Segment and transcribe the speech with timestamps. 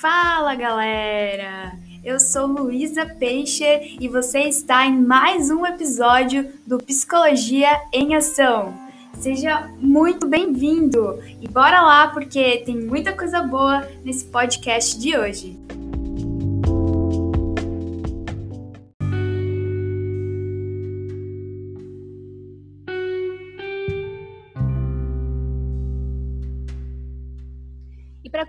[0.00, 1.72] Fala galera!
[2.02, 8.72] Eu sou Luísa Peixe e você está em mais um episódio do Psicologia em Ação.
[9.12, 15.58] Seja muito bem-vindo e bora lá porque tem muita coisa boa nesse podcast de hoje.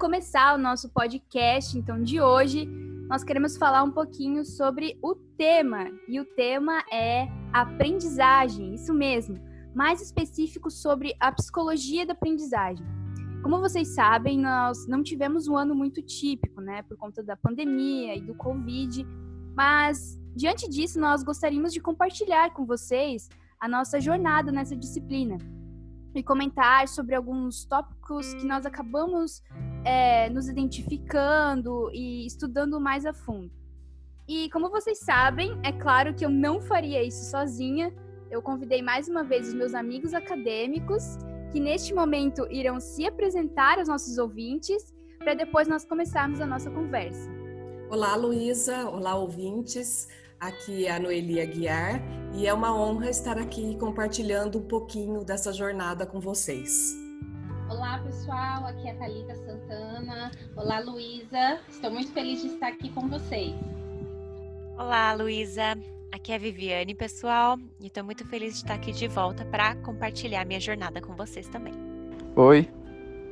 [0.02, 2.66] Começar o nosso podcast, então, de hoje,
[3.08, 5.92] nós queremos falar um pouquinho sobre o tema.
[6.08, 9.38] E o tema é aprendizagem, isso mesmo.
[9.76, 12.84] Mais específico sobre a psicologia da aprendizagem.
[13.44, 18.16] Como vocês sabem, nós não tivemos um ano muito típico, né, por conta da pandemia
[18.16, 19.06] e do Covid,
[19.56, 25.38] mas diante disso, nós gostaríamos de compartilhar com vocês a nossa jornada nessa disciplina
[26.16, 29.44] e comentar sobre alguns tópicos que nós acabamos
[29.84, 33.52] é, nos identificando e estudando mais a fundo.
[34.28, 37.94] E como vocês sabem, é claro que eu não faria isso sozinha.
[38.30, 41.18] Eu convidei mais uma vez os meus amigos acadêmicos,
[41.52, 46.72] que neste momento irão se apresentar aos nossos ouvintes, para depois nós começarmos a nossa
[46.72, 47.30] conversa.
[47.90, 48.88] Olá, Luísa.
[48.90, 50.08] Olá, ouvintes.
[50.40, 52.02] Aqui é a Noeli Aguiar
[52.34, 56.96] e é uma honra estar aqui compartilhando um pouquinho dessa jornada com vocês.
[57.72, 58.66] Olá, pessoal.
[58.66, 60.30] Aqui é a Thalita Santana.
[60.58, 61.62] Olá, Luísa.
[61.70, 63.56] Estou muito feliz de estar aqui com vocês.
[64.78, 65.78] Olá, Luísa.
[66.12, 67.58] Aqui é a Viviane, pessoal.
[67.80, 71.48] E estou muito feliz de estar aqui de volta para compartilhar minha jornada com vocês
[71.48, 71.74] também.
[72.36, 72.70] Oi,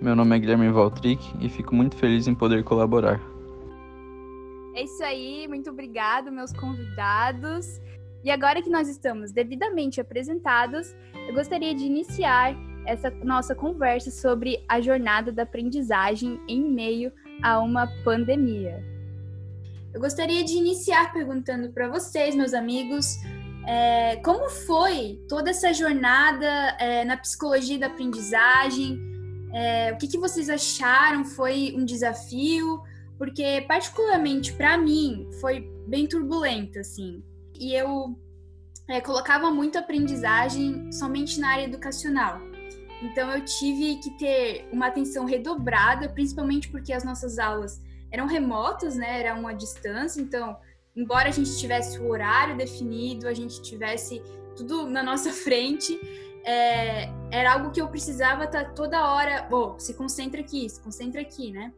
[0.02, 3.20] meu nome é Guilherme Valtric e fico muito feliz em poder colaborar.
[4.74, 7.82] É isso aí, muito obrigado, meus convidados.
[8.24, 10.96] E agora que nós estamos devidamente apresentados,
[11.28, 17.60] eu gostaria de iniciar essa nossa conversa sobre a jornada da aprendizagem em meio a
[17.60, 18.84] uma pandemia.
[19.94, 23.18] Eu gostaria de iniciar perguntando para vocês, meus amigos,
[23.68, 26.48] é, como foi toda essa jornada
[26.80, 29.00] é, na psicologia da aprendizagem?
[29.54, 31.26] É, o que, que vocês acharam?
[31.26, 32.82] Foi um desafio?
[33.20, 37.22] porque particularmente para mim foi bem turbulenta, assim.
[37.54, 38.18] E eu
[38.88, 42.40] é, colocava muito aprendizagem somente na área educacional.
[43.02, 48.96] Então eu tive que ter uma atenção redobrada, principalmente porque as nossas aulas eram remotas,
[48.96, 49.20] né?
[49.20, 50.58] Era uma distância, então
[50.96, 54.22] embora a gente tivesse o horário definido, a gente tivesse
[54.56, 56.00] tudo na nossa frente,
[56.44, 60.82] é, era algo que eu precisava estar tá toda hora, oh, se concentra aqui, se
[60.82, 61.72] concentra aqui, né?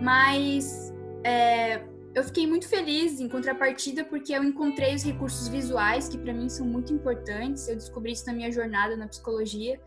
[0.00, 0.92] Mas
[1.24, 1.82] é,
[2.14, 6.48] eu fiquei muito feliz em contrapartida porque eu encontrei os recursos visuais que para mim
[6.48, 7.66] são muito importantes.
[7.68, 9.80] Eu descobri isso na minha jornada na psicologia.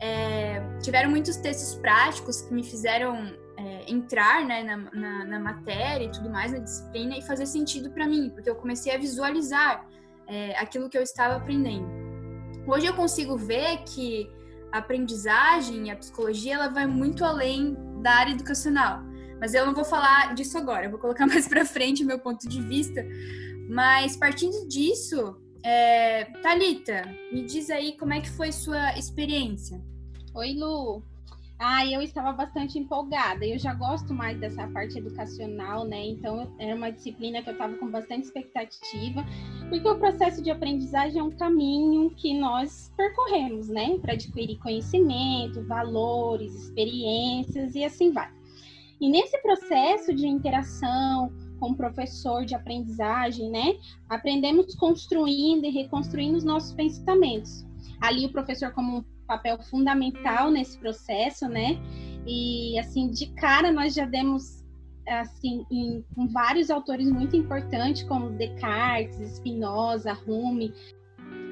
[0.00, 6.04] É, tiveram muitos textos práticos que me fizeram é, entrar né, na, na, na, matéria
[6.04, 9.86] e tudo mais, na disciplina, e fazer sentido para mim, porque eu comecei a visualizar
[10.26, 11.88] é, aquilo que eu estava aprendendo.
[12.66, 14.30] Hoje eu consigo ver que
[14.70, 19.02] a aprendizagem e a psicologia ela vai muito além da área educacional.
[19.40, 22.18] Mas eu não vou falar disso agora, eu vou colocar mais para frente o meu
[22.18, 23.04] ponto de vista.
[23.68, 27.02] Mas partindo disso, é, Talita,
[27.32, 29.80] me diz aí como é que foi sua experiência.
[30.34, 31.02] Oi, Lu.
[31.58, 33.46] Ah, eu estava bastante empolgada.
[33.46, 36.04] Eu já gosto mais dessa parte educacional, né?
[36.06, 39.24] Então, era uma disciplina que eu estava com bastante expectativa,
[39.70, 43.98] porque o processo de aprendizagem é um caminho que nós percorremos, né?
[43.98, 48.35] Para adquirir conhecimento, valores, experiências e assim vai.
[49.00, 53.74] E nesse processo de interação com o professor de aprendizagem, né,
[54.08, 57.66] aprendemos construindo e reconstruindo os nossos pensamentos.
[58.00, 61.78] Ali o professor como um papel fundamental nesse processo, né?
[62.26, 64.64] E assim, de cara nós já demos
[65.06, 70.72] assim em, com vários autores muito importantes como Descartes, Spinoza, Rumi,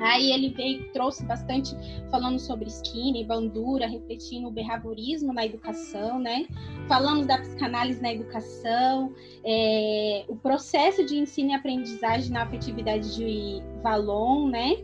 [0.01, 1.75] Aí ele veio, trouxe bastante
[2.11, 6.47] falando sobre Skinner, Bandura, refletindo o behaviorismo na educação, né?
[6.89, 9.13] Falamos da psicanálise na educação,
[9.45, 14.77] é, o processo de ensino e aprendizagem na afetividade de Valon, né?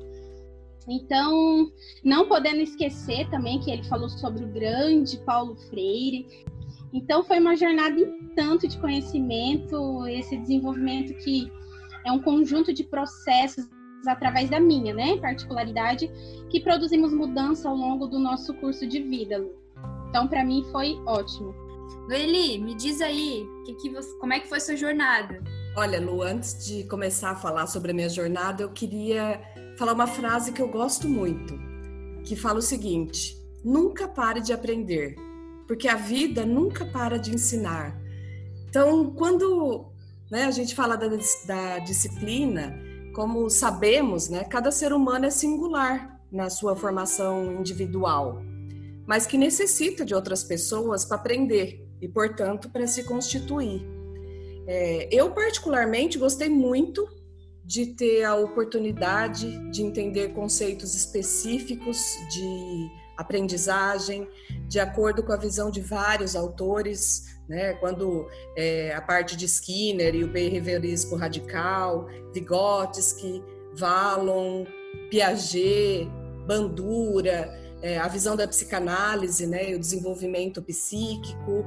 [0.89, 1.71] Então,
[2.03, 6.27] não podendo esquecer também que ele falou sobre o grande Paulo Freire.
[6.93, 11.51] Então, foi uma jornada em tanto de conhecimento, esse desenvolvimento que
[12.05, 13.69] é um conjunto de processos
[14.07, 16.11] através da minha, né, particularidade,
[16.49, 19.39] que produzimos mudança ao longo do nosso curso de vida.
[19.39, 19.53] Lu.
[20.09, 21.55] Então, para mim foi ótimo.
[22.09, 25.43] Noeli, me diz aí, que que você, como é que foi sua jornada?
[25.77, 29.41] Olha, Lu, antes de começar a falar sobre a minha jornada, eu queria
[29.79, 31.59] falar uma frase que eu gosto muito,
[32.25, 35.15] que fala o seguinte: nunca pare de aprender,
[35.69, 37.97] porque a vida nunca para de ensinar.
[38.69, 39.87] Então, quando
[40.31, 41.09] né, a gente fala da,
[41.47, 48.41] da disciplina, como sabemos, né, cada ser humano é singular na sua formação individual,
[49.07, 53.85] mas que necessita de outras pessoas para aprender e, portanto, para se constituir.
[54.67, 57.09] É, eu, particularmente, gostei muito
[57.65, 61.99] de ter a oportunidade de entender conceitos específicos
[62.31, 64.29] de aprendizagem,
[64.67, 67.75] de acordo com a visão de vários autores, né?
[67.75, 73.43] quando é, a parte de Skinner e o behaviorismo radical, Vygotsky,
[73.75, 74.65] Vallon,
[75.11, 76.09] Piaget,
[76.47, 77.53] Bandura,
[77.83, 81.67] é, a visão da psicanálise, né, o desenvolvimento psíquico.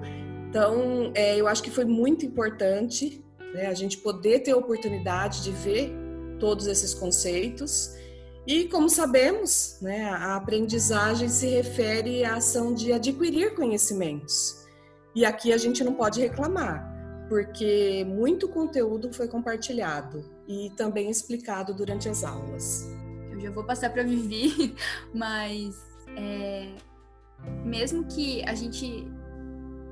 [0.49, 3.21] Então, é, eu acho que foi muito importante
[3.53, 5.91] né, a gente poder ter a oportunidade de ver
[6.39, 7.93] todos esses conceitos.
[8.47, 14.62] E, como sabemos, né, a aprendizagem se refere à ação de adquirir conhecimentos.
[15.15, 21.73] E aqui a gente não pode reclamar, porque muito conteúdo foi compartilhado e também explicado
[21.73, 22.87] durante as aulas.
[23.31, 24.75] Eu já vou passar para Vivi,
[25.13, 25.75] mas
[26.17, 26.73] é,
[27.63, 29.07] mesmo que a gente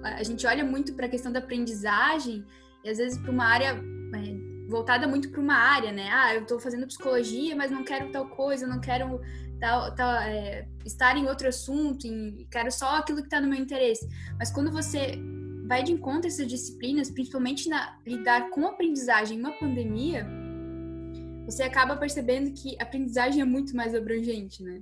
[0.03, 2.43] a gente olha muito para a questão da aprendizagem
[2.83, 3.79] e às vezes para uma área
[4.15, 6.09] é, voltada muito para uma área, né?
[6.11, 9.21] Ah, eu estou fazendo psicologia, mas não quero tal coisa, não quero
[9.61, 12.07] tal, tal, é, estar em outro assunto,
[12.49, 14.09] quero só aquilo que está no meu interesse.
[14.37, 15.19] Mas quando você
[15.67, 20.27] vai de encontro a essas disciplinas, principalmente na lidar com aprendizagem em uma pandemia,
[21.45, 24.81] você acaba percebendo que a aprendizagem é muito mais abrangente, né?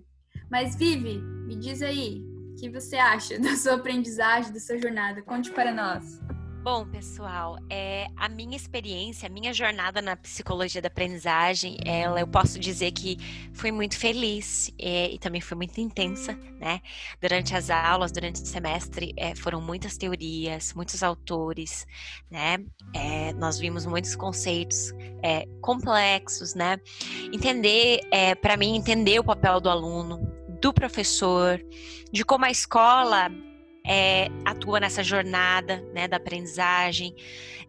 [0.50, 5.22] Mas Vivi, me diz aí, o que você acha da sua aprendizagem, da sua jornada?
[5.22, 6.20] Conte para nós.
[6.61, 12.27] Bom, pessoal, é, a minha experiência, a minha jornada na psicologia da aprendizagem, ela eu
[12.27, 13.17] posso dizer que
[13.53, 16.81] foi muito feliz é, e também foi muito intensa, né?
[17.21, 21.88] Durante as aulas, durante o semestre, é, foram muitas teorias, muitos autores,
[22.29, 22.57] né?
[22.94, 26.77] É, nós vimos muitos conceitos é, complexos, né?
[27.31, 30.19] Entender, é, para mim, entender o papel do aluno,
[30.59, 31.57] do professor,
[32.11, 33.31] de como a escola
[33.89, 37.15] é, atua nessa jornada né, da aprendizagem.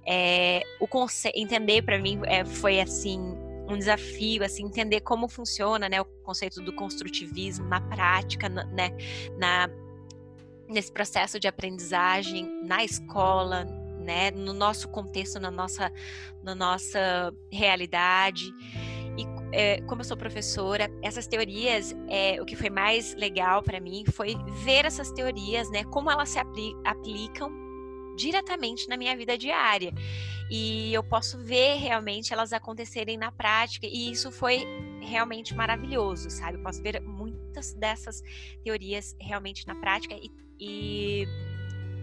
[0.07, 0.87] É, o
[1.35, 3.19] entender para mim é, foi assim
[3.67, 8.91] um desafio, assim, entender como funciona né, o conceito do construtivismo na prática, né,
[9.39, 9.71] na,
[10.69, 13.65] nesse processo de aprendizagem na escola,
[14.01, 15.91] né, no nosso contexto, na nossa,
[16.43, 18.53] na nossa realidade
[19.53, 24.05] é, como eu sou professora, essas teorias, é, o que foi mais legal para mim
[24.13, 27.51] foi ver essas teorias, né, como elas se apli aplicam
[28.17, 29.93] diretamente na minha vida diária.
[30.51, 34.67] E eu posso ver realmente elas acontecerem na prática, e isso foi
[35.01, 36.59] realmente maravilhoso, sabe?
[36.59, 38.23] Eu posso ver muitas dessas
[38.63, 41.27] teorias realmente na prática e, e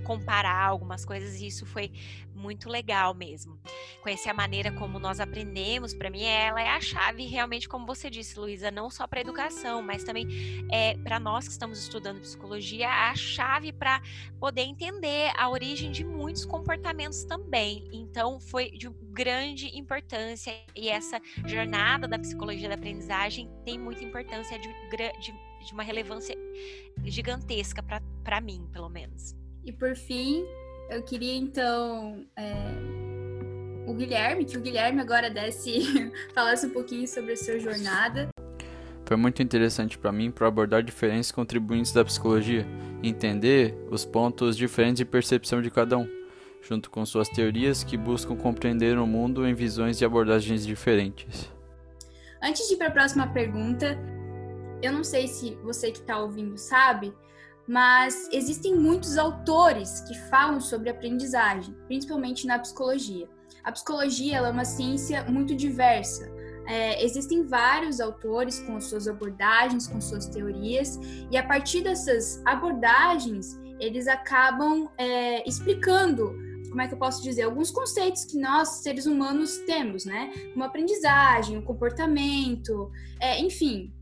[0.08, 1.92] comparar algumas coisas e isso foi
[2.34, 3.60] muito legal mesmo.
[4.02, 8.10] Conhecer a maneira como nós aprendemos, para mim, ela é a chave realmente, como você
[8.10, 10.26] disse, Luísa, não só para educação, mas também
[10.72, 14.02] é, para nós que estamos estudando psicologia, a chave para
[14.40, 17.90] poder entender a origem de muitos comportamentos também.
[17.92, 24.58] Então, foi de grande importância e essa jornada da psicologia da aprendizagem tem muita importância
[24.58, 24.70] de,
[25.20, 25.34] de,
[25.66, 26.38] de uma relevância
[27.04, 27.84] gigantesca
[28.24, 29.36] para mim, pelo menos.
[29.68, 30.46] E por fim,
[30.90, 32.54] eu queria então é,
[33.86, 38.30] o Guilherme, que o Guilherme agora desse, falasse um pouquinho sobre a sua jornada.
[39.06, 42.66] Foi muito interessante para mim para abordar diferentes contribuintes da psicologia,
[43.04, 46.08] entender os pontos diferentes de percepção de cada um,
[46.62, 51.52] junto com suas teorias que buscam compreender o mundo em visões e abordagens diferentes.
[52.42, 54.00] Antes de ir para a próxima pergunta,
[54.82, 57.14] eu não sei se você que está ouvindo sabe,
[57.68, 63.28] mas existem muitos autores que falam sobre aprendizagem, principalmente na psicologia.
[63.64, 66.32] A psicologia é uma ciência muito diversa.
[66.68, 71.00] É, existem vários autores com suas abordagens, com suas teorias,
[71.32, 76.36] e a partir dessas abordagens, eles acabam é, explicando
[76.70, 80.32] como é que eu posso dizer, alguns conceitos que nós, seres humanos, temos, né?
[80.54, 83.94] Como aprendizagem, o comportamento, é, enfim,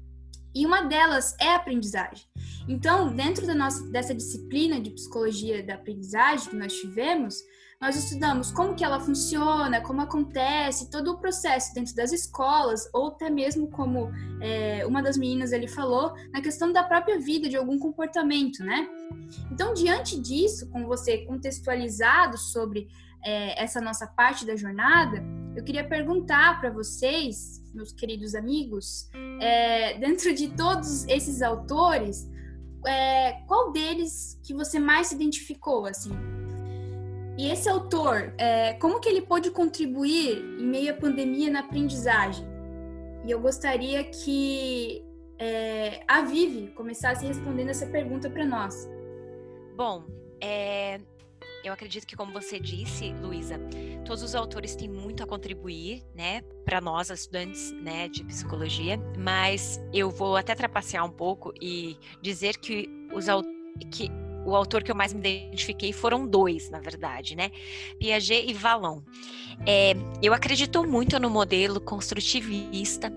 [0.56, 2.26] e uma delas é a aprendizagem.
[2.68, 7.44] Então, dentro da nossa, dessa disciplina de psicologia da aprendizagem que nós tivemos,
[7.80, 13.08] nós estudamos como que ela funciona, como acontece, todo o processo dentro das escolas, ou
[13.08, 14.10] até mesmo como
[14.42, 18.88] é, uma das meninas ali falou, na questão da própria vida, de algum comportamento, né?
[19.52, 22.88] Então, diante disso, com você contextualizado sobre
[23.26, 25.24] é, essa nossa parte da jornada,
[25.56, 29.10] eu queria perguntar para vocês, meus queridos amigos,
[29.42, 32.30] é, dentro de todos esses autores,
[32.86, 36.12] é, qual deles que você mais se identificou, assim?
[37.38, 42.46] E esse autor, é, como que ele pôde contribuir em meio à pandemia na aprendizagem?
[43.26, 45.04] E eu gostaria que
[45.40, 48.88] é, a Vivi começasse respondendo essa pergunta para nós.
[49.76, 50.06] Bom,
[50.42, 51.02] é,
[51.66, 53.60] eu acredito que, como você disse, Luísa,
[54.06, 59.82] todos os autores têm muito a contribuir, né, para nós, estudantes, né, de psicologia, mas
[59.92, 63.26] eu vou até trapacear um pouco e dizer que os
[63.92, 64.10] que
[64.46, 67.50] o autor que eu mais me identifiquei foram dois, na verdade, né?
[68.00, 69.02] Piaget e Vallon.
[69.66, 73.12] É, eu acredito muito no modelo construtivista,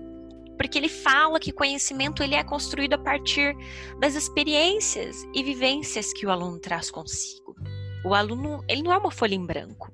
[0.57, 3.55] porque ele fala que conhecimento ele é construído a partir
[3.99, 7.48] das experiências e vivências que o aluno traz consigo.
[8.03, 9.91] O aluno ele não é uma folha em branco.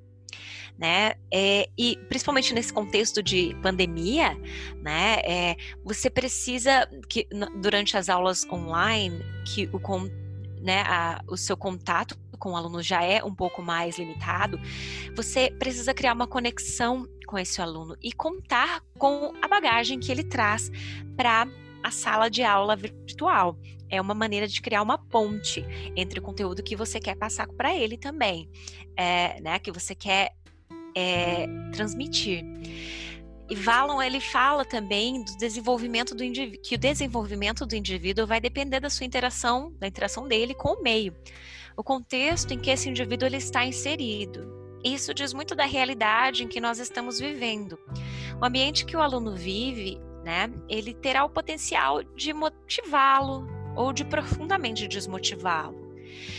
[0.78, 1.14] Né?
[1.34, 4.38] É, e principalmente nesse contexto de pandemia,
[4.82, 5.22] né?
[5.24, 7.26] É, você precisa que
[7.62, 9.80] durante as aulas online que o
[10.62, 14.60] né, a, o seu contato com o aluno já é um pouco mais limitado,
[15.16, 20.24] você precisa criar uma conexão com esse aluno e contar com a bagagem que ele
[20.24, 20.70] traz
[21.16, 21.48] para
[21.86, 23.56] a sala de aula virtual.
[23.92, 25.63] É uma maneira de criar uma ponte
[25.96, 28.50] entre o conteúdo que você quer passar para ele também,
[28.98, 30.34] é, né, que você quer
[30.98, 32.44] é, transmitir.
[33.48, 38.42] E Valon ele fala também do desenvolvimento do indivíduo, que o desenvolvimento do indivíduo vai
[38.42, 41.15] depender da sua interação, da interação dele com o meio,
[41.77, 44.51] o contexto em que esse indivíduo ele está inserido.
[44.84, 47.77] Isso diz muito da realidade em que nós estamos vivendo.
[48.42, 54.03] O ambiente que o aluno vive, né, ele terá o potencial de motivá-lo ou de
[54.03, 55.96] profundamente desmotivá-lo.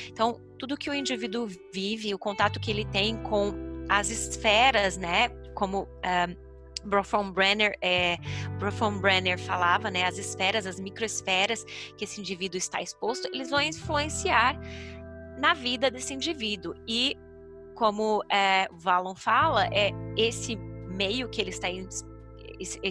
[0.08, 3.54] Então, tudo que o indivíduo vive, o contato que ele tem com
[3.88, 6.46] as esferas, né, como uh,
[6.84, 8.16] Brofon Brenner, é,
[9.00, 11.64] Brenner falava, né, as esferas, as microesferas
[11.96, 14.58] que esse indivíduo está exposto, eles vão influenciar
[15.38, 16.74] na vida desse indivíduo.
[16.88, 17.16] E
[17.76, 21.68] como é, Valon fala, é esse meio que ele está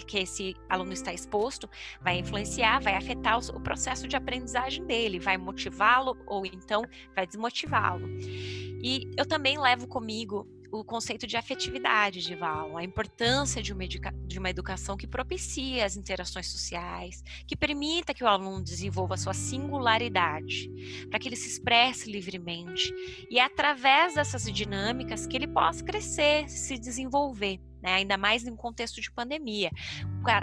[0.05, 1.69] que esse aluno está exposto
[2.01, 6.84] vai influenciar, vai afetar o processo de aprendizagem dele, vai motivá-lo ou então
[7.15, 8.07] vai desmotivá-lo.
[8.81, 10.48] E eu também levo comigo
[10.79, 13.86] o conceito de afetividade de Val, a importância de uma,
[14.25, 19.17] de uma educação que propicie as interações sociais, que permita que o aluno desenvolva a
[19.17, 20.69] sua singularidade,
[21.10, 22.93] para que ele se expresse livremente
[23.29, 27.60] e é através dessas dinâmicas que ele possa crescer, se desenvolver.
[27.85, 29.69] Né, ainda mais em um contexto de pandemia.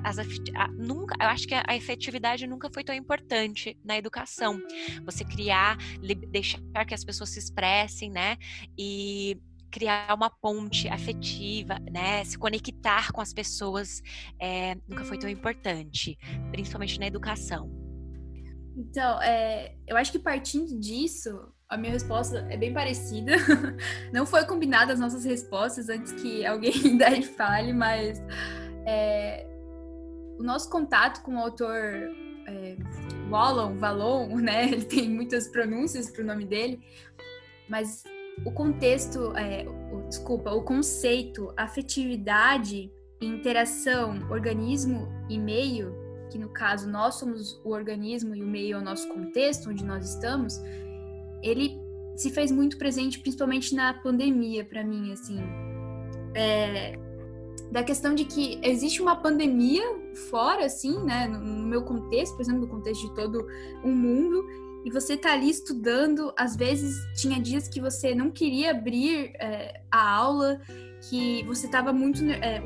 [0.04, 4.61] As, a, nunca, eu acho que a, a efetividade nunca foi tão importante na educação.
[5.04, 8.37] Você criar, li, deixar que as pessoas se expressem, né?
[8.78, 9.37] E
[9.72, 12.22] criar uma ponte afetiva, né?
[12.22, 14.00] Se conectar com as pessoas
[14.38, 16.16] é, nunca foi tão importante,
[16.52, 17.68] principalmente na educação.
[18.76, 23.33] Então, é, eu acho que partindo disso, a minha resposta é bem parecida.
[24.12, 28.23] Não foi combinada as nossas respostas antes que alguém daí fale, mas
[28.87, 29.47] é,
[30.38, 31.75] o nosso contato com o autor
[32.47, 32.76] é,
[33.31, 34.67] Wallon, Valon, né?
[34.67, 36.79] Ele tem muitas pronúncias para o nome dele,
[37.71, 38.05] mas
[38.45, 45.95] o contexto, é, o, desculpa, o conceito afetividade interação organismo e meio,
[46.29, 49.85] que no caso nós somos o organismo e o meio é o nosso contexto onde
[49.85, 50.61] nós estamos,
[51.42, 51.80] ele
[52.16, 55.38] se fez muito presente principalmente na pandemia para mim, assim,
[56.34, 56.99] é,
[57.70, 59.82] da questão de que existe uma pandemia
[60.30, 63.46] fora, assim, né, no, no meu contexto, por exemplo, no contexto de todo
[63.82, 64.44] o mundo,
[64.84, 69.80] e você tá ali estudando, às vezes tinha dias que você não queria abrir é,
[69.90, 70.61] a aula,
[71.08, 72.62] que você tava muito, é,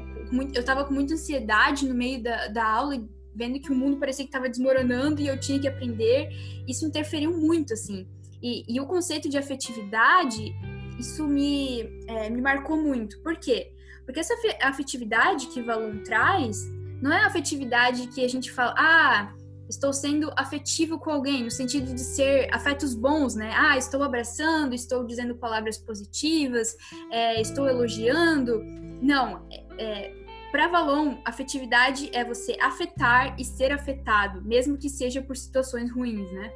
[0.54, 3.02] eu tava com muita ansiedade no meio da, da aula,
[3.34, 6.30] vendo que o mundo parecia que estava desmoronando e eu tinha que aprender.
[6.66, 8.08] Isso interferiu muito, assim.
[8.42, 10.54] E, e o conceito de afetividade,
[10.98, 13.20] isso me, é, me marcou muito.
[13.20, 13.72] Por quê?
[14.04, 16.64] Porque essa afetividade que Valon traz
[17.02, 19.34] não é a afetividade que a gente fala, ah,
[19.68, 23.52] estou sendo afetivo com alguém, no sentido de ser afetos bons, né?
[23.54, 26.76] Ah, estou abraçando, estou dizendo palavras positivas,
[27.10, 28.62] é, estou elogiando.
[29.02, 35.20] Não, é, é para Valon, afetividade é você afetar e ser afetado, mesmo que seja
[35.20, 36.50] por situações ruins, né?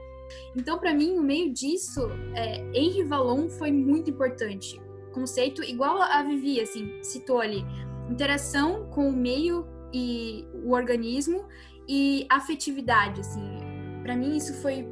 [0.56, 4.80] Então, para mim, no meio disso, é, Valon foi muito importante.
[5.12, 7.64] Conceito igual a Vivi, assim, citou ali.
[8.08, 11.46] Interação com o meio e o organismo
[11.88, 13.58] e afetividade, assim.
[14.02, 14.86] Para mim isso foi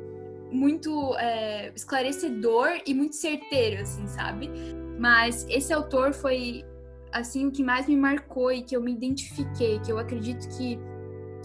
[0.50, 4.50] muito é, esclarecedor e muito certeiro, assim, sabe?
[4.98, 6.64] Mas esse autor foi,
[7.12, 10.78] assim, o que mais me marcou e que eu me identifiquei, que eu acredito que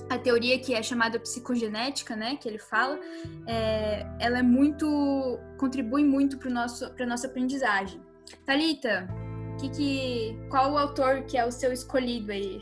[0.10, 3.00] a teoria que é chamada psicogenética, né, que ele fala,
[3.48, 8.02] é, ela é muito contribui muito para nosso para nossa aprendizagem.
[8.46, 9.08] Talita,
[9.60, 12.60] que que, qual o autor que é o seu escolhido aí?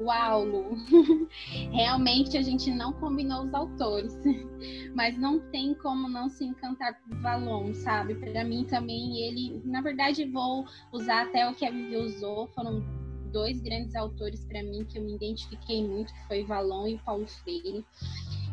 [0.00, 0.76] Uau, Lu.
[1.72, 4.18] Realmente a gente não combinou os autores,
[4.96, 8.14] mas não tem como não se encantar por Valon, sabe?
[8.14, 12.82] Para mim também ele, na verdade, vou usar até o que a Vivi usou, foram
[13.30, 17.26] dois grandes autores para mim que eu me identifiquei muito, que foi Valon e Paulo
[17.26, 17.84] Freire.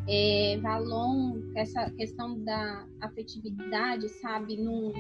[0.07, 4.93] É, Valon, essa questão da afetividade, sabe, no,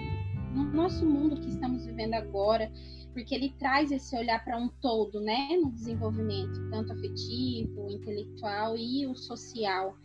[0.53, 2.71] no nosso mundo que estamos vivendo agora,
[3.13, 9.07] porque ele traz esse olhar para um todo, né, no desenvolvimento, tanto afetivo, intelectual e
[9.07, 9.95] o social.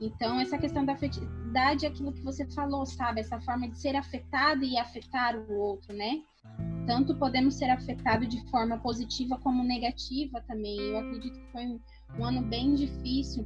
[0.00, 3.20] Então, essa questão da afetividade é aquilo que você falou, sabe?
[3.20, 6.22] Essa forma de ser afetado e afetar o outro, né?
[6.86, 10.78] Tanto podemos ser afetados de forma positiva como negativa também.
[10.78, 11.80] Eu acredito que foi um,
[12.18, 13.44] um ano bem difícil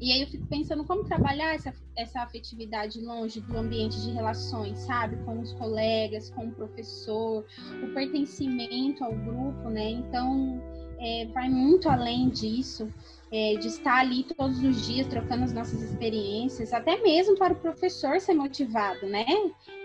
[0.00, 4.78] e aí eu fico pensando como trabalhar essa, essa afetividade longe do ambiente de relações,
[4.80, 5.16] sabe?
[5.24, 7.44] Com os colegas, com o professor,
[7.82, 9.90] o pertencimento ao grupo, né?
[9.90, 10.60] Então,
[10.98, 12.92] é, vai muito além disso,
[13.34, 17.56] é, de estar ali todos os dias trocando as nossas experiências, até mesmo para o
[17.56, 19.26] professor ser motivado, né?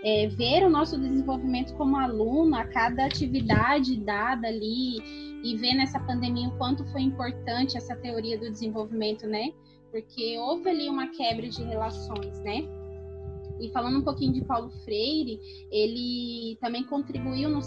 [0.03, 4.99] É, ver o nosso desenvolvimento como aluno, a cada atividade dada ali,
[5.43, 9.51] e ver nessa pandemia o quanto foi importante essa teoria do desenvolvimento, né?
[9.91, 12.67] porque houve ali uma quebra de relações, né?
[13.59, 15.39] E falando um pouquinho de Paulo Freire,
[15.69, 17.61] ele também contribuiu no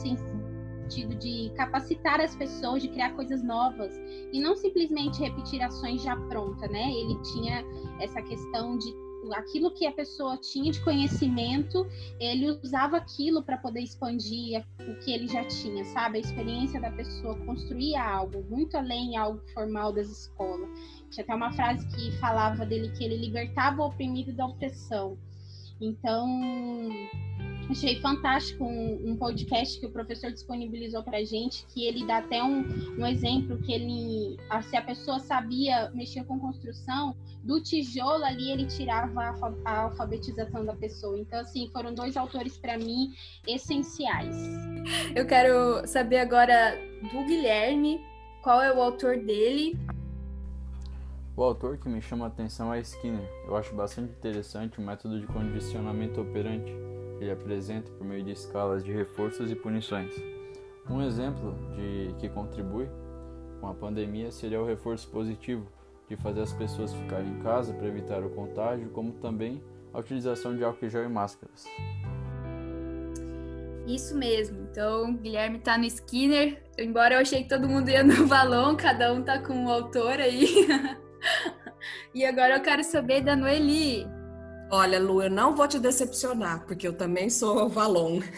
[0.82, 3.92] sentido de capacitar as pessoas, de criar coisas novas
[4.32, 6.92] e não simplesmente repetir ações já prontas, né?
[6.92, 7.64] Ele tinha
[8.00, 8.92] essa questão de
[9.34, 11.86] aquilo que a pessoa tinha de conhecimento,
[12.18, 16.18] ele usava aquilo para poder expandir o que ele já tinha, sabe?
[16.18, 20.68] A experiência da pessoa construía algo muito além algo formal das escolas.
[21.10, 25.16] Tinha até uma frase que falava dele que ele libertava o oprimido da opressão.
[25.80, 26.28] Então,
[27.72, 32.42] achei fantástico um, um, podcast que o professor disponibilizou para gente, que ele dá até
[32.42, 32.64] um,
[32.98, 38.66] um exemplo que ele, se a pessoa sabia mexer com construção, do tijolo ali ele
[38.66, 41.18] tirava a, a alfabetização da pessoa.
[41.18, 43.12] Então, assim, foram dois autores para mim
[43.46, 44.36] essenciais.
[45.14, 46.78] Eu quero saber agora
[47.12, 48.00] do Guilherme,
[48.42, 49.76] qual é o autor dele
[51.34, 53.26] o autor que me chama a atenção é Skinner.
[53.46, 56.70] Eu acho bastante interessante o método de condicionamento operante
[57.22, 60.12] ele apresenta por meio de escalas de reforços e punições.
[60.90, 62.88] Um exemplo de que contribui
[63.60, 65.66] com a pandemia seria o reforço positivo,
[66.08, 70.56] de fazer as pessoas ficarem em casa para evitar o contágio, como também a utilização
[70.56, 71.64] de álcool gel e máscaras.
[73.86, 74.60] Isso mesmo.
[74.70, 76.62] Então, Guilherme tá no Skinner.
[76.78, 80.20] Embora eu achei que todo mundo ia no balão, cada um tá com um autor
[80.20, 80.66] aí.
[82.14, 84.21] e agora eu quero saber da Noeli.
[84.74, 88.20] Olha, Lu, eu não vou te decepcionar, porque eu também sou Valon.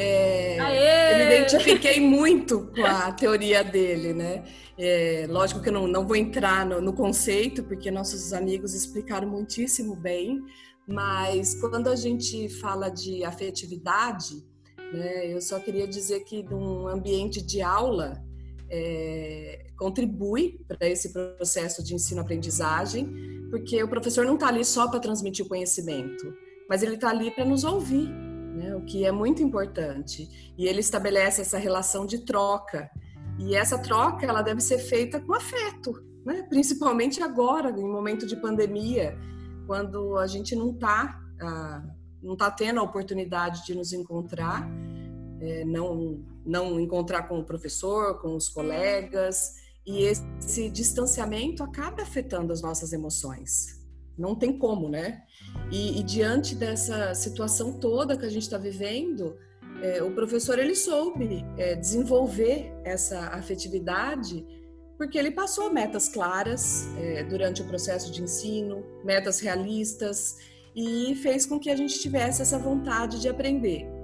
[0.00, 4.44] É, eu me identifiquei muito com a teoria dele, né?
[4.78, 9.28] É, lógico que eu não, não vou entrar no, no conceito, porque nossos amigos explicaram
[9.28, 10.40] muitíssimo bem,
[10.86, 14.44] mas quando a gente fala de afetividade,
[14.92, 18.22] né, eu só queria dizer que num ambiente de aula,
[18.70, 25.00] é, contribui para esse processo de ensino-aprendizagem, porque o professor não está ali só para
[25.00, 26.34] transmitir o conhecimento,
[26.68, 28.74] mas ele está ali para nos ouvir, né?
[28.76, 30.52] o que é muito importante.
[30.56, 32.90] E ele estabelece essa relação de troca.
[33.38, 35.92] E essa troca ela deve ser feita com afeto,
[36.24, 36.42] né?
[36.48, 39.16] principalmente agora, em momento de pandemia,
[39.66, 41.82] quando a gente não está ah,
[42.22, 44.68] não tá tendo a oportunidade de nos encontrar,
[45.40, 49.54] é, não, não encontrar com o professor, com os colegas,
[49.86, 53.86] e esse distanciamento acaba afetando as nossas emoções.
[54.16, 55.22] Não tem como, né?
[55.70, 59.36] E, e diante dessa situação toda que a gente está vivendo,
[59.82, 64.44] é, o professor ele soube é, desenvolver essa afetividade
[64.96, 70.36] porque ele passou metas claras é, durante o processo de ensino, metas realistas
[70.74, 73.97] e fez com que a gente tivesse essa vontade de aprender.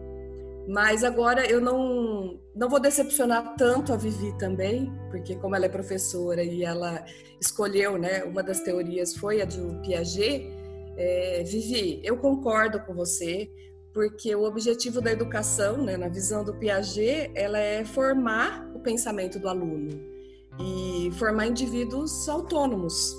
[0.66, 5.68] Mas agora eu não, não vou decepcionar tanto a Vivi também, porque como ela é
[5.68, 7.04] professora e ela
[7.40, 10.50] escolheu, né, uma das teorias foi a do Piaget,
[10.96, 13.50] é, Vivi, eu concordo com você,
[13.92, 19.38] porque o objetivo da educação, né, na visão do Piaget, ela é formar o pensamento
[19.38, 19.90] do aluno
[20.58, 23.14] e formar indivíduos autônomos,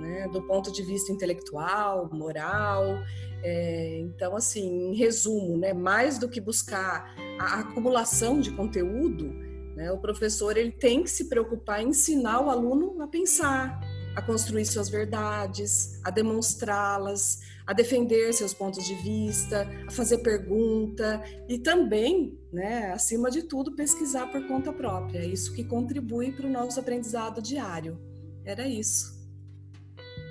[0.00, 2.98] né, do ponto de vista intelectual, moral,
[3.42, 9.32] é, então, assim, em resumo, né, mais do que buscar a acumulação de conteúdo,
[9.76, 13.80] né, o professor ele tem que se preocupar em ensinar o aluno a pensar,
[14.14, 21.22] a construir suas verdades, a demonstrá-las, a defender seus pontos de vista, a fazer pergunta
[21.48, 25.20] e também, né, acima de tudo, pesquisar por conta própria.
[25.20, 27.98] É isso que contribui para o nosso aprendizado diário.
[28.44, 29.19] Era isso.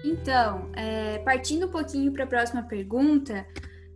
[0.03, 3.45] Então, é, partindo um pouquinho para a próxima pergunta,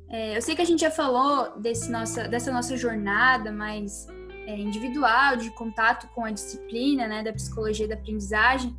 [0.09, 4.07] é, eu sei que a gente já falou desse nossa, dessa nossa jornada mais
[4.45, 8.75] é, individual, de contato com a disciplina né, da psicologia da aprendizagem,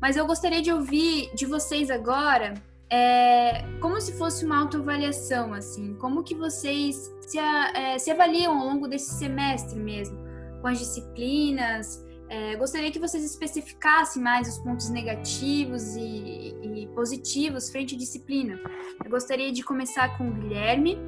[0.00, 2.54] mas eu gostaria de ouvir de vocês agora
[2.90, 8.66] é, como se fosse uma autoavaliação, assim, como que vocês se, é, se avaliam ao
[8.66, 10.18] longo desse semestre mesmo,
[10.60, 12.03] com as disciplinas.
[12.28, 18.58] É, gostaria que vocês especificassem mais os pontos negativos e, e, positivos frente à disciplina.
[19.04, 20.98] Eu gostaria de começar com o Guilherme.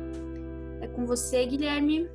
[0.81, 2.09] É com você, Guilherme.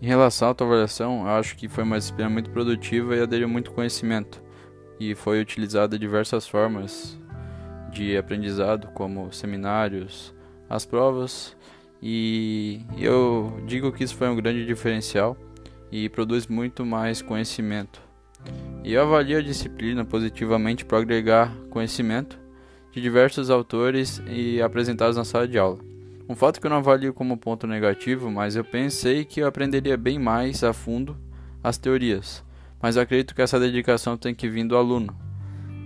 [0.00, 3.70] Em relação à autoavaliação, eu acho que foi uma disciplina muito produtiva e aderiu muito
[3.70, 4.42] conhecimento.
[5.00, 7.18] E foi utilizada diversas formas
[7.90, 10.34] de aprendizado, como seminários,
[10.68, 11.56] as provas,
[12.02, 15.36] e eu digo que isso foi um grande diferencial
[15.92, 18.02] e produz muito mais conhecimento.
[18.82, 22.40] E eu avalio a disciplina positivamente para agregar conhecimento
[22.90, 25.78] de diversos autores e apresentados na sala de aula.
[26.28, 29.96] Um fato que eu não avalio como ponto negativo, mas eu pensei que eu aprenderia
[29.96, 31.16] bem mais a fundo
[31.62, 32.44] as teorias.
[32.80, 35.16] Mas eu acredito que essa dedicação tem que vir do aluno,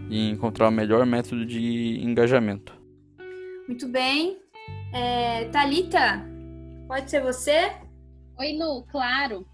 [0.09, 2.73] e encontrar o melhor método de engajamento.
[3.67, 4.39] Muito bem.
[4.93, 6.25] É, Talita,
[6.87, 7.73] pode ser você?
[8.39, 9.47] Oi, Lu, claro.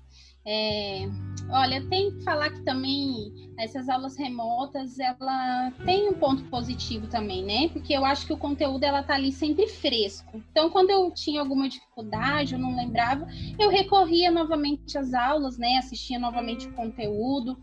[0.45, 1.09] É,
[1.51, 7.45] olha, tem que falar que também essas aulas remotas, ela tem um ponto positivo também,
[7.45, 7.69] né?
[7.69, 10.43] Porque eu acho que o conteúdo ela tá ali sempre fresco.
[10.51, 13.27] Então, quando eu tinha alguma dificuldade, eu não lembrava,
[13.59, 15.77] eu recorria novamente às aulas, né?
[15.79, 17.57] Assistia novamente o conteúdo.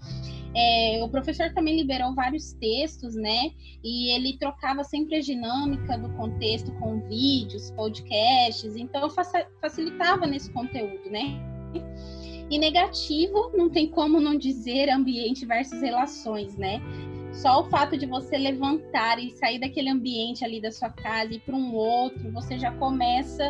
[0.55, 3.51] É, o professor também liberou vários textos, né?
[3.83, 9.09] E ele trocava sempre a dinâmica do contexto com vídeos, podcasts, então
[9.61, 11.48] facilitava nesse conteúdo, né?
[12.49, 16.81] E negativo, não tem como não dizer ambiente versus relações, né?
[17.31, 21.39] Só o fato de você levantar e sair daquele ambiente ali da sua casa e
[21.39, 23.43] para um outro, você já começa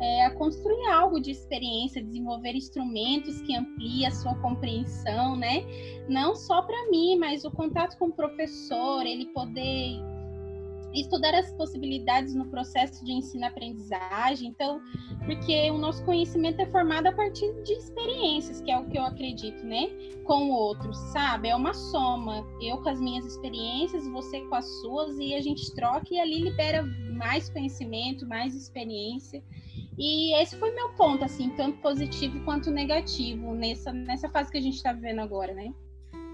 [0.00, 5.64] é, a construir algo de experiência, desenvolver instrumentos que ampliem a sua compreensão, né?
[6.08, 10.00] Não só para mim, mas o contato com o professor, ele poder
[10.94, 14.48] estudar as possibilidades no processo de ensino-aprendizagem.
[14.48, 14.80] Então,
[15.24, 19.04] porque o nosso conhecimento é formado a partir de experiências, que é o que eu
[19.04, 19.88] acredito, né?
[20.24, 21.48] Com outros, sabe?
[21.48, 22.46] É uma soma.
[22.60, 26.40] Eu com as minhas experiências, você com as suas, e a gente troca e ali
[26.40, 26.84] libera
[27.16, 29.42] mais conhecimento, mais experiência.
[29.96, 34.60] E esse foi meu ponto, assim, tanto positivo quanto negativo, nessa, nessa fase que a
[34.60, 35.72] gente está vivendo agora, né?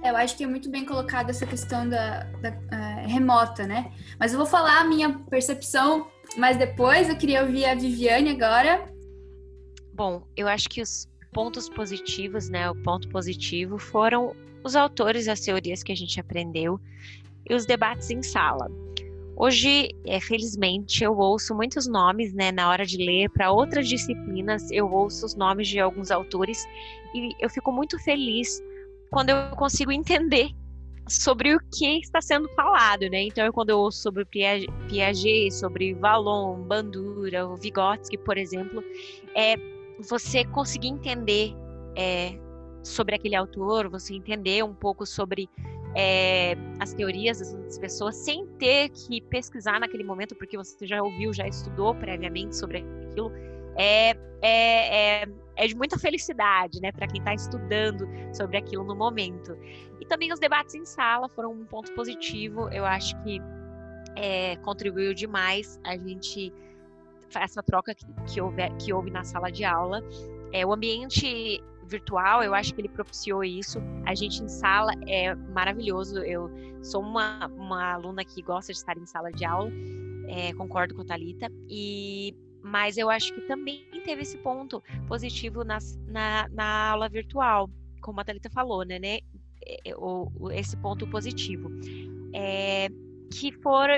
[0.03, 3.93] Eu acho que é muito bem colocada essa questão da, da uh, remota, né?
[4.19, 6.07] Mas eu vou falar a minha percepção,
[6.39, 8.87] mas depois eu queria ouvir a Viviane agora.
[9.93, 12.71] Bom, eu acho que os pontos positivos, né?
[12.71, 14.35] O ponto positivo foram
[14.65, 16.81] os autores, as teorias que a gente aprendeu
[17.49, 18.71] e os debates em sala.
[19.37, 24.71] Hoje, é, felizmente, eu ouço muitos nomes, né, na hora de ler para outras disciplinas,
[24.71, 26.67] eu ouço os nomes de alguns autores
[27.15, 28.63] e eu fico muito feliz
[29.11, 30.51] quando eu consigo entender
[31.09, 33.25] sobre o que está sendo falado, né?
[33.25, 38.83] Então, quando eu ouço sobre Piaget, sobre Vallon, Bandura, o Vygotsky, por exemplo,
[39.35, 39.57] é
[40.09, 41.53] você conseguir entender
[41.96, 42.38] é,
[42.83, 45.49] sobre aquele autor, você entender um pouco sobre
[45.96, 51.33] é, as teorias das pessoas sem ter que pesquisar naquele momento, porque você já ouviu,
[51.33, 53.33] já estudou previamente sobre aquilo,
[53.77, 54.11] é,
[54.42, 55.29] é, é
[55.61, 59.55] é de muita felicidade, né, para quem está estudando sobre aquilo no momento.
[60.01, 62.70] E também os debates em sala foram um ponto positivo.
[62.70, 63.38] Eu acho que
[64.16, 66.51] é, contribuiu demais a gente
[67.35, 70.03] essa troca que, que, houve, que houve na sala de aula.
[70.51, 73.79] É, o ambiente virtual, eu acho que ele propiciou isso.
[74.07, 76.20] A gente em sala é maravilhoso.
[76.20, 76.51] Eu
[76.83, 79.70] sou uma, uma aluna que gosta de estar em sala de aula,
[80.27, 81.53] é, concordo com a Thalita.
[81.68, 87.70] E mas eu acho que também teve esse ponto positivo nas, na, na aula virtual,
[88.01, 88.99] como a Thalita falou, né?
[88.99, 89.18] né
[89.64, 91.70] é, é, esse ponto positivo.
[92.33, 92.88] É,
[93.31, 93.88] que, for,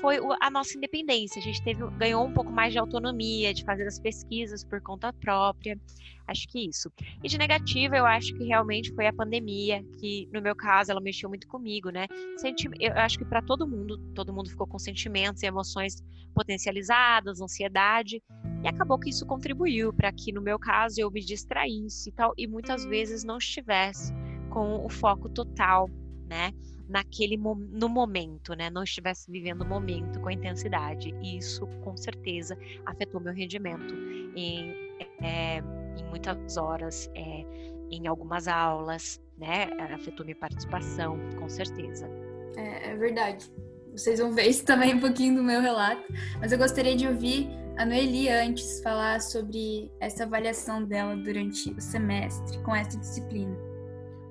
[0.00, 1.40] foi a nossa independência.
[1.40, 5.12] A gente teve, ganhou um pouco mais de autonomia, de fazer as pesquisas por conta
[5.12, 5.80] própria.
[6.26, 6.90] Acho que isso.
[7.22, 11.00] E de negativa, eu acho que realmente foi a pandemia, que no meu caso ela
[11.00, 12.06] mexeu muito comigo, né?
[12.36, 16.02] Senti eu acho que para todo mundo, todo mundo ficou com sentimentos e emoções
[16.34, 18.22] potencializadas, ansiedade,
[18.62, 22.32] e acabou que isso contribuiu para que no meu caso eu me distraísse e tal,
[22.38, 24.12] e muitas vezes não estivesse
[24.50, 25.88] com o foco total,
[26.28, 26.52] né?
[26.92, 28.68] Naquele no momento, né?
[28.68, 31.14] Não estivesse vivendo o momento com intensidade.
[31.22, 33.94] E isso, com certeza, afetou meu rendimento
[34.36, 34.74] em,
[35.22, 37.44] é, em muitas horas, é,
[37.90, 39.64] em algumas aulas, né?
[39.94, 42.08] Afetou minha participação, com certeza.
[42.56, 43.50] É, é verdade.
[43.90, 46.02] Vocês vão ver isso também um pouquinho do meu relato.
[46.40, 51.80] Mas eu gostaria de ouvir a Noeli antes falar sobre essa avaliação dela durante o
[51.80, 53.71] semestre com essa disciplina.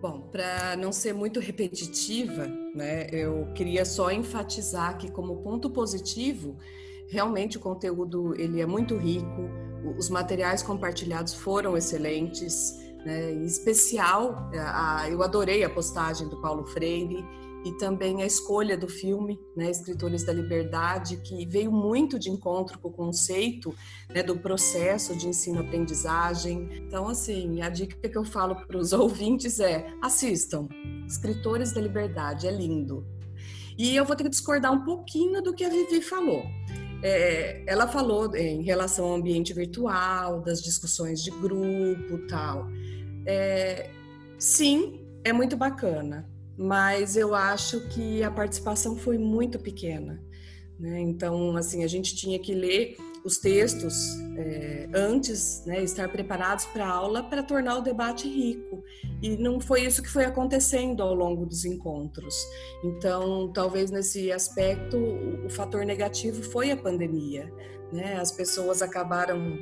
[0.02, 6.58] Bom, para não ser muito repetitiva, né, eu queria só enfatizar que como ponto positivo,
[7.08, 9.48] realmente o conteúdo ele é muito rico,
[9.96, 16.66] os materiais compartilhados foram excelentes, né, em especial, a, eu adorei a postagem do Paulo
[16.66, 17.24] Freire
[17.64, 22.80] e também a escolha do filme, né, Escritores da Liberdade, que veio muito de encontro
[22.80, 23.74] com o conceito
[24.10, 26.70] né, do processo de ensino-aprendizagem.
[26.88, 30.68] Então, assim, a dica que eu falo para os ouvintes é: assistam,
[31.08, 33.06] Escritores da Liberdade, é lindo.
[33.78, 36.44] E eu vou ter que discordar um pouquinho do que a Vivi falou.
[37.04, 42.68] É, ela falou em relação ao ambiente virtual, das discussões de grupo, tal.
[43.26, 43.90] É,
[44.38, 50.22] sim, é muito bacana mas eu acho que a participação foi muito pequena.
[50.80, 51.00] Né?
[51.02, 56.86] Então, assim, a gente tinha que ler os textos é, antes, né, estar preparados para
[56.86, 58.84] a aula para tornar o debate rico.
[59.22, 62.36] E não foi isso que foi acontecendo ao longo dos encontros.
[62.84, 67.52] Então, talvez nesse aspecto, o, fator negativo foi a pandemia.
[67.94, 68.16] Né?
[68.16, 69.60] As pessoas acabaram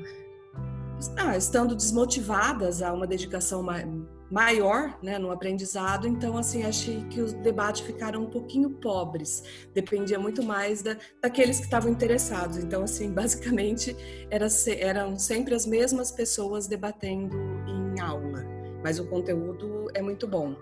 [1.18, 3.62] ah, estando desmotivadas a uma dedicação
[4.30, 10.20] maior né, no aprendizado, então assim achei que os debates ficaram um pouquinho pobres, dependia
[10.20, 12.58] muito mais da, daqueles que estavam interessados.
[12.58, 13.96] Então assim, basicamente
[14.30, 17.36] era, eram sempre as mesmas pessoas debatendo
[17.68, 18.46] em aula,
[18.84, 20.56] mas o conteúdo é muito bom.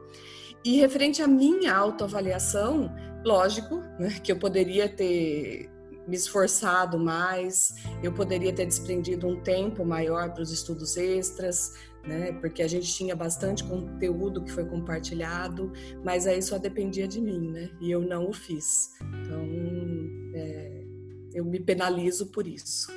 [0.63, 5.69] E referente à minha autoavaliação, lógico né, que eu poderia ter
[6.08, 11.74] me esforçado mais, eu poderia ter desprendido um tempo maior para os estudos extras,
[12.06, 12.32] né?
[12.34, 15.72] Porque a gente tinha bastante conteúdo que foi compartilhado,
[16.04, 17.70] mas aí só dependia de mim, né?
[17.82, 18.91] E eu não o fiz.
[19.02, 19.46] Então,
[20.34, 20.86] é,
[21.34, 22.88] eu me penalizo por isso.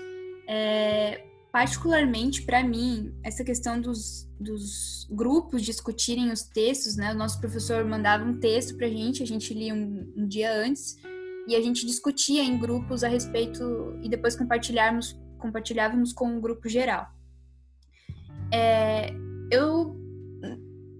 [0.48, 7.12] É, particularmente para mim, essa questão dos, dos grupos discutirem os textos, né?
[7.12, 10.54] O nosso professor mandava um texto para a gente, a gente lia um, um dia
[10.54, 10.96] antes
[11.46, 16.68] e a gente discutia em grupos a respeito e depois compartilharmos, compartilhávamos com um grupo
[16.68, 17.06] geral.
[18.52, 19.10] É,
[19.50, 19.96] eu,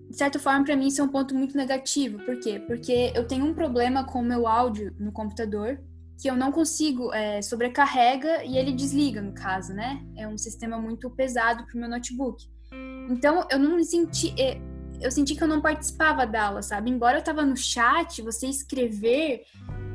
[0.09, 2.19] de certa forma, para mim isso é um ponto muito negativo.
[2.25, 2.63] Por quê?
[2.67, 5.81] Porque eu tenho um problema com o meu áudio no computador
[6.21, 10.05] que eu não consigo, é, sobrecarrega e ele desliga, no caso, né?
[10.17, 12.45] É um sistema muito pesado para o meu notebook.
[13.09, 14.35] Então, eu não me senti.
[15.01, 16.91] Eu senti que eu não participava da aula, sabe?
[16.91, 19.45] Embora eu tava no chat, você escrever,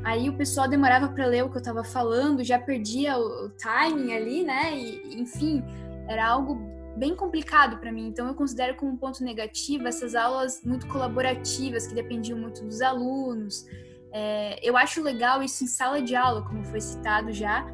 [0.04, 3.50] aí o pessoal demorava para ler o que eu tava falando, já perdia o, o
[3.50, 4.76] timing ali, né?
[4.76, 5.62] E, enfim,
[6.08, 6.58] era algo
[6.96, 8.08] bem complicado para mim.
[8.08, 12.80] Então eu considero como um ponto negativo essas aulas muito colaborativas que dependiam muito dos
[12.80, 13.66] alunos.
[14.12, 17.66] É, eu acho legal isso em sala de aula, como foi citado já,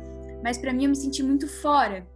[0.43, 2.07] mas para mim eu me senti muito fora,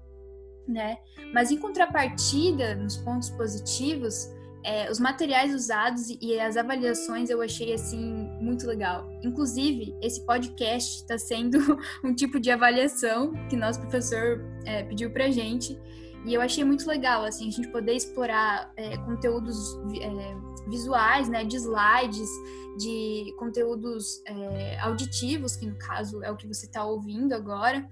[0.66, 0.98] né?
[1.32, 4.28] Mas em contrapartida, nos pontos positivos,
[4.66, 9.08] é, os materiais usados e as avaliações eu achei assim muito legal.
[9.22, 15.30] Inclusive, esse podcast está sendo um tipo de avaliação que nosso professor é, pediu para
[15.30, 15.78] gente.
[16.24, 19.56] E eu achei muito legal, assim, a gente poder explorar é, conteúdos
[20.00, 22.28] é, visuais, né, de slides,
[22.76, 27.88] de conteúdos é, auditivos, que no caso é o que você está ouvindo agora.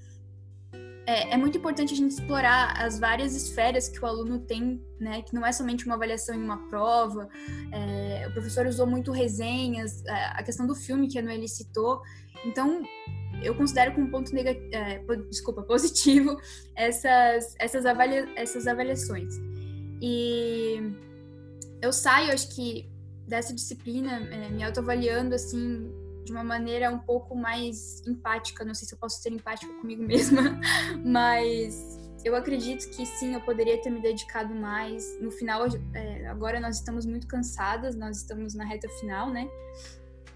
[1.07, 5.21] É, é, muito importante a gente explorar as várias esferas que o aluno tem, né?
[5.23, 7.29] Que não é somente uma avaliação em uma prova.
[7.73, 12.01] É, o professor usou muito resenhas, é, a questão do filme que a Noeli citou.
[12.47, 12.83] Então,
[13.43, 16.37] eu considero como ponto negativo, é, desculpa, positivo
[16.75, 19.35] essas, essas, avalia, essas avaliações.
[20.01, 20.81] E
[21.83, 22.91] eu saio, acho que,
[23.29, 25.93] dessa disciplina, é, me autoavaliando, assim,
[26.25, 28.65] de uma maneira um pouco mais empática.
[28.65, 30.59] Não sei se eu posso ser empática comigo mesma,
[31.05, 35.21] mas eu acredito que sim, eu poderia ter me dedicado mais.
[35.21, 39.49] No final, é, agora nós estamos muito cansadas, nós estamos na reta final, né?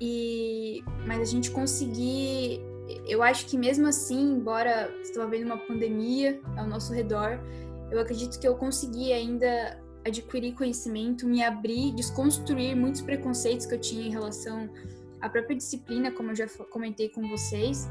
[0.00, 2.60] E mas a gente conseguir
[3.06, 7.38] eu acho que mesmo assim, embora estou vendo uma pandemia ao nosso redor,
[7.90, 13.80] eu acredito que eu consegui ainda adquirir conhecimento, me abrir, desconstruir muitos preconceitos que eu
[13.80, 14.68] tinha em relação
[15.20, 17.88] à própria disciplina, como eu já comentei com vocês.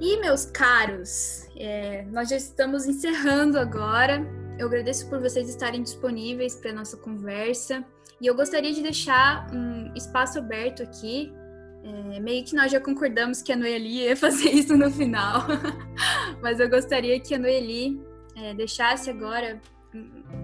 [0.00, 4.26] E, meus caros, é, nós já estamos encerrando agora.
[4.58, 7.84] Eu agradeço por vocês estarem disponíveis para nossa conversa.
[8.20, 11.32] E eu gostaria de deixar um espaço aberto aqui.
[11.82, 15.42] É, meio que nós já concordamos que a Noeli ia fazer isso no final,
[16.42, 18.00] mas eu gostaria que a Noeli
[18.36, 19.60] é, deixasse agora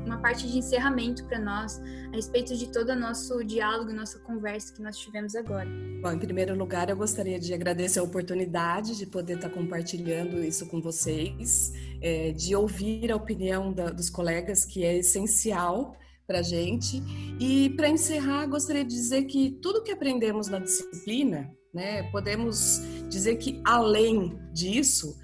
[0.04, 1.80] uma parte de encerramento para nós
[2.12, 5.68] a respeito de todo o nosso diálogo, nossa conversa que nós tivemos agora.
[6.00, 10.66] Bom, em primeiro lugar, eu gostaria de agradecer a oportunidade de poder estar compartilhando isso
[10.66, 16.42] com vocês, é, de ouvir a opinião da, dos colegas, que é essencial para a
[16.42, 17.02] gente.
[17.40, 23.36] E para encerrar, gostaria de dizer que tudo que aprendemos na disciplina, né, podemos dizer
[23.36, 25.18] que além disso,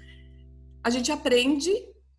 [0.83, 1.71] a gente aprende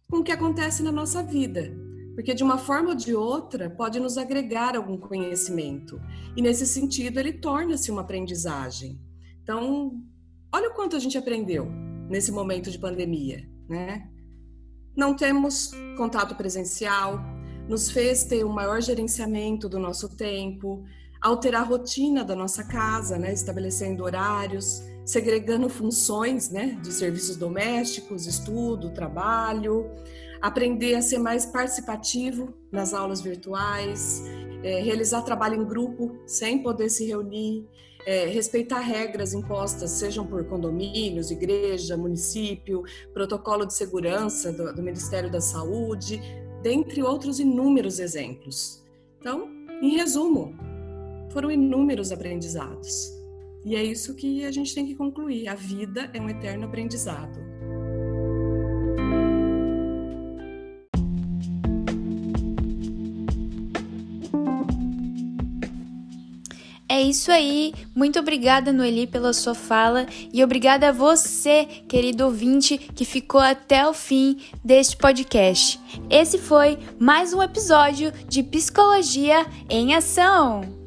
[0.08, 3.98] com o que acontece na nossa vida porque de uma forma ou de outra pode
[4.00, 6.00] nos agregar algum conhecimento.
[6.36, 9.00] E nesse sentido, ele torna-se uma aprendizagem.
[9.42, 9.92] Então,
[10.52, 11.66] olha o quanto a gente aprendeu
[12.08, 14.08] nesse momento de pandemia, né?
[14.96, 17.20] Não temos contato presencial,
[17.68, 20.84] nos fez ter um maior gerenciamento do nosso tempo,
[21.20, 23.32] alterar a rotina da nossa casa, né?
[23.32, 26.78] estabelecendo horários, segregando funções né?
[26.82, 29.90] de serviços domésticos, estudo, trabalho,
[30.40, 34.22] aprender a ser mais participativo nas aulas virtuais,
[34.62, 37.66] é, realizar trabalho em grupo sem poder se reunir,
[38.06, 45.30] é, respeitar regras impostas, sejam por condomínios, igreja, município, protocolo de segurança do, do Ministério
[45.30, 46.20] da Saúde,
[46.62, 48.82] dentre outros inúmeros exemplos.
[49.18, 49.48] Então,
[49.82, 50.54] em resumo,
[51.32, 53.19] foram inúmeros aprendizados.
[53.64, 57.38] E é isso que a gente tem que concluir: a vida é um eterno aprendizado.
[66.88, 67.72] É isso aí.
[67.94, 73.86] Muito obrigada, Noeli, pela sua fala e obrigada a você, querido ouvinte, que ficou até
[73.86, 75.80] o fim deste podcast.
[76.10, 80.79] Esse foi mais um episódio de Psicologia em Ação.